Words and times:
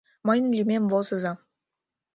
Мыйын 0.25 0.47
лӱмем 0.57 0.83
возыза. 0.91 1.33